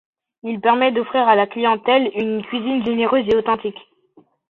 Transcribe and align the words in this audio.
Ils 0.41 0.59
permettent 0.59 0.95
d'offrir 0.95 1.27
à 1.27 1.35
la 1.35 1.45
clientèle 1.45 2.09
une 2.15 2.41
cuisine 2.41 2.83
généreuse 2.83 3.23
et 3.31 3.35
authentique. 3.37 3.77